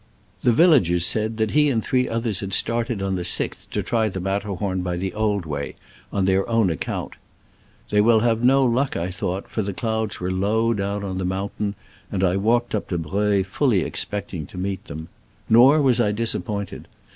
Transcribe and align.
The 0.41 0.51
villagers 0.51 1.05
said 1.05 1.37
that 1.37 1.51
he 1.51 1.69
and 1.69 1.83
three 1.83 2.09
others 2.09 2.39
had 2.39 2.53
started 2.53 3.03
on 3.03 3.13
the 3.17 3.21
6th 3.21 3.69
to 3.69 3.83
try 3.83 4.09
the 4.09 4.19
Matterhorn 4.19 4.81
by 4.81 4.97
the 4.97 5.13
old 5.13 5.45
way, 5.45 5.75
on 6.11 6.25
their 6.25 6.49
own 6.49 6.71
account. 6.71 7.13
They 7.91 8.01
will 8.01 8.21
have 8.21 8.43
no 8.43 8.63
luck, 8.65 8.97
I 8.97 9.11
thought, 9.11 9.47
for 9.47 9.61
the 9.61 9.73
clouds 9.75 10.19
were 10.19 10.31
low 10.31 10.73
down 10.73 11.03
on 11.03 11.19
the 11.19 11.23
mountains; 11.23 11.75
and 12.11 12.23
I 12.23 12.35
walked 12.37 12.73
up 12.73 12.87
to 12.87 12.97
Breuil, 12.97 13.43
fully 13.43 13.81
expecting 13.81 14.47
to 14.47 14.57
meet 14.57 14.83
them. 14.85 15.07
Nor 15.47 15.79
was 15.83 16.01
I 16.01 16.11
disappointed. 16.11 16.87